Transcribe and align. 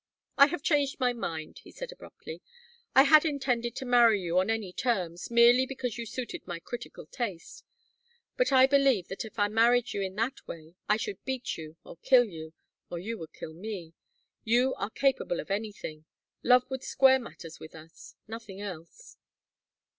"I 0.35 0.47
have 0.47 0.63
changed 0.63 0.99
my 0.99 1.13
mind," 1.13 1.59
he 1.59 1.69
said, 1.69 1.91
abruptly. 1.91 2.41
"I 2.95 3.03
had 3.03 3.23
intended 3.23 3.75
to 3.75 3.85
marry 3.85 4.19
you 4.19 4.39
on 4.39 4.49
any 4.49 4.73
terms, 4.73 5.29
merely 5.29 5.67
because 5.67 5.95
you 5.99 6.07
suited 6.07 6.47
my 6.47 6.59
critical 6.59 7.05
taste. 7.05 7.63
But 8.35 8.51
I 8.51 8.65
believe 8.65 9.09
that 9.09 9.25
if 9.25 9.37
I 9.37 9.47
married 9.47 9.93
you 9.93 10.01
in 10.01 10.15
that 10.15 10.47
way 10.47 10.73
I 10.89 10.97
should 10.97 11.23
beat 11.23 11.55
you 11.55 11.77
or 11.83 11.97
kill 11.97 12.25
you 12.25 12.53
or 12.89 12.97
you 12.97 13.19
would 13.19 13.33
kill 13.33 13.53
me. 13.53 13.93
You 14.43 14.73
are 14.73 14.89
capable 14.89 15.39
of 15.39 15.51
anything. 15.51 16.05
Love 16.41 16.67
would 16.71 16.83
square 16.83 17.19
matters 17.19 17.59
with 17.59 17.75
us 17.75 18.15
nothing 18.27 18.59
else." 18.59 19.17